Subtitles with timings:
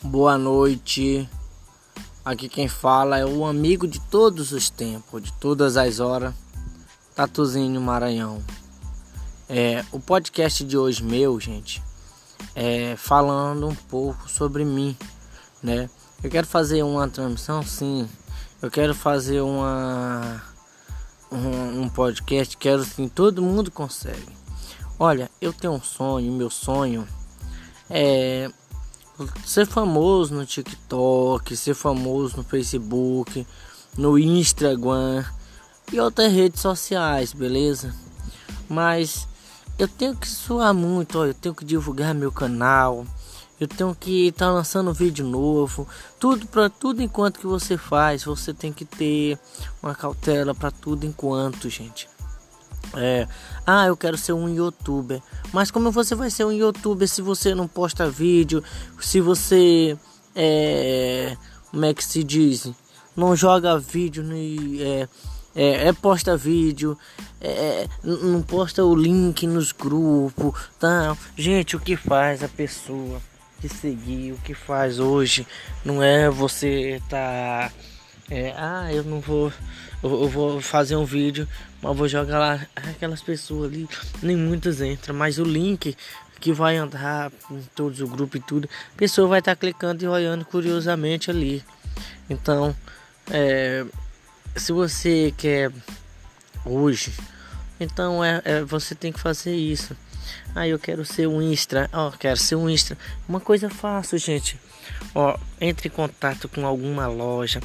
[0.00, 1.28] Boa noite.
[2.24, 6.32] Aqui quem fala é o amigo de todos os tempos, de todas as horas,
[7.16, 8.40] Tatuzinho Maranhão.
[9.48, 11.82] É, o podcast de hoje meu, gente,
[12.54, 14.96] é falando um pouco sobre mim,
[15.60, 15.90] né?
[16.22, 18.08] Eu quero fazer uma transmissão, sim.
[18.62, 20.40] Eu quero fazer uma
[21.32, 24.38] um, um podcast, quero sim, todo mundo consegue.
[24.96, 27.04] Olha, eu tenho um sonho, meu sonho
[27.90, 28.48] é
[29.44, 33.46] ser famoso no TikTok, ser famoso no Facebook,
[33.96, 35.24] no Instagram
[35.92, 37.94] e outras redes sociais, beleza?
[38.68, 39.26] Mas
[39.78, 43.06] eu tenho que suar muito, ó, eu tenho que divulgar meu canal,
[43.60, 45.88] eu tenho que estar tá lançando vídeo novo,
[46.18, 49.38] tudo para tudo enquanto que você faz, você tem que ter
[49.82, 52.08] uma cautela para tudo enquanto, gente.
[52.96, 53.26] É,
[53.66, 55.20] ah, eu quero ser um youtuber.
[55.52, 58.62] Mas como você vai ser um youtuber se você não posta vídeo?
[59.00, 59.96] Se você
[60.34, 61.36] é,
[61.70, 62.70] como é que se diz?
[63.16, 65.08] Não joga vídeo no é,
[65.54, 66.96] é, é posta vídeo,
[67.40, 71.16] é, é não posta o link nos grupos, tá?
[71.36, 73.20] Gente, o que faz a pessoa
[73.60, 75.46] de seguir, o que faz hoje
[75.84, 77.72] não é você tá
[78.30, 79.52] é, ah, eu não vou
[80.02, 81.48] eu, vou fazer um vídeo,
[81.82, 83.88] mas vou jogar lá aquelas pessoas ali,
[84.22, 85.96] nem muitas entram, mas o link
[86.40, 90.04] que vai andar em todos o grupo e tudo, a pessoa vai estar tá clicando
[90.04, 91.64] e olhando curiosamente ali.
[92.30, 92.74] Então,
[93.30, 93.84] é,
[94.54, 95.72] se você quer
[96.64, 97.12] hoje,
[97.80, 99.96] então é, é, você tem que fazer isso.
[100.54, 101.88] Ah, eu quero ser um Insta.
[101.92, 102.96] Ó, oh, quero ser um Insta.
[103.28, 104.58] Uma coisa fácil, gente.
[105.14, 107.60] Ó, entre em contato com alguma loja.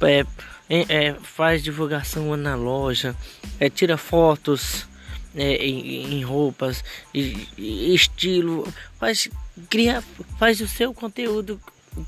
[0.00, 0.24] É,
[0.68, 3.14] é, faz divulgação na loja.
[3.58, 4.86] É, tira fotos
[5.34, 6.84] é, em, em, roupas.
[7.12, 8.66] E, e estilo.
[8.98, 9.28] Faz,
[9.68, 10.02] cria,
[10.38, 11.60] faz o seu conteúdo.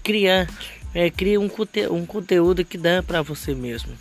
[0.03, 0.49] Criar.
[0.95, 1.51] É, cria um,
[1.91, 3.93] um conteúdo que dá para você mesmo.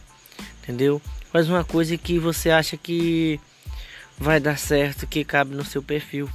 [0.64, 1.02] Entendeu?
[1.31, 3.40] Faz uma coisa que você acha que
[4.19, 6.30] vai dar certo, que cabe no seu perfil,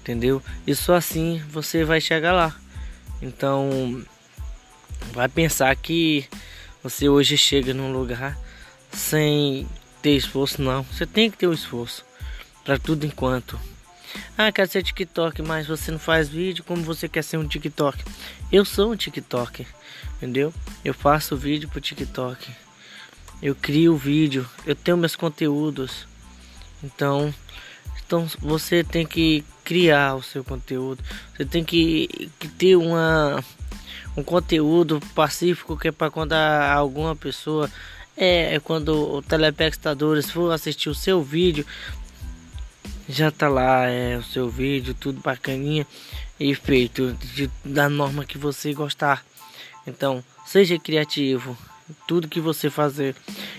[0.00, 0.42] entendeu?
[0.66, 2.54] E só assim você vai chegar lá.
[3.22, 4.04] Então,
[5.12, 6.28] vai pensar que
[6.82, 8.38] você hoje chega num lugar
[8.92, 9.66] sem
[10.02, 10.82] ter esforço, não.
[10.84, 12.04] Você tem que ter um esforço
[12.64, 13.58] para tudo enquanto.
[14.36, 18.04] Ah, quer ser TikTok, mas você não faz vídeo como você quer ser um TikTok.
[18.52, 19.66] Eu sou um TikTok,
[20.16, 20.52] entendeu?
[20.84, 22.50] Eu faço vídeo pro TikTok.
[23.42, 26.06] Eu crio vídeo, eu tenho meus conteúdos.
[26.82, 27.32] Então,
[28.04, 31.02] então você tem que criar o seu conteúdo.
[31.36, 33.42] Você tem que, que ter uma
[34.16, 37.70] um conteúdo pacífico que é para quando alguma pessoa
[38.16, 41.64] é, é quando o telespectadores for assistir o seu vídeo
[43.08, 45.86] já tá lá é o seu vídeo tudo bacaninha
[46.38, 49.24] e feito de, da norma que você gostar.
[49.86, 51.56] Então, seja criativo
[52.06, 53.16] tudo que você fazer.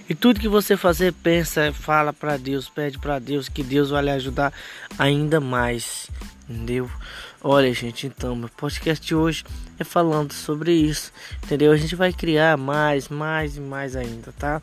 [0.10, 4.04] E tudo que você fazer, pensa, fala para Deus, pede para Deus que Deus vai
[4.04, 4.52] lhe ajudar
[4.98, 6.10] ainda mais.
[6.50, 6.90] Entendeu?
[7.42, 9.46] Olha, gente, então, meu podcast de hoje
[9.78, 11.14] é falando sobre isso.
[11.44, 11.72] Entendeu?
[11.72, 14.60] A gente vai criar mais, mais e mais ainda, tá?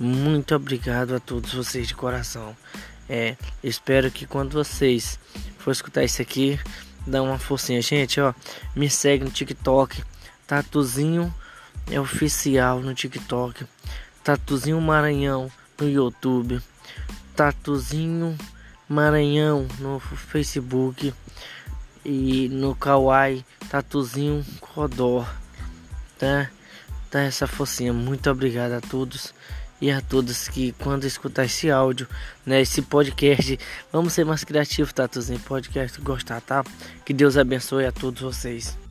[0.00, 2.56] Muito obrigado a todos vocês de coração.
[3.08, 5.18] É, espero que quando vocês
[5.58, 6.58] for escutar isso aqui,
[7.06, 8.32] dá uma forcinha, gente, ó,
[8.74, 10.02] me segue no TikTok,
[10.46, 11.32] tatuzinho
[11.90, 13.64] é oficial no TikTok,
[14.24, 16.60] Tatuzinho Maranhão no YouTube,
[17.34, 18.36] Tatuzinho
[18.88, 21.12] Maranhão no Facebook
[22.04, 25.26] e no Kawaii Tatuzinho Codó,
[26.18, 26.50] tá?
[27.10, 27.92] Tá essa focinha.
[27.92, 29.34] Muito obrigado a todos
[29.80, 32.08] e a todos que quando escutar esse áudio,
[32.44, 33.58] né, esse podcast,
[33.92, 36.64] vamos ser mais criativos, Tatuzinho, podcast gostar, tá?
[37.04, 38.87] Que Deus abençoe a todos vocês.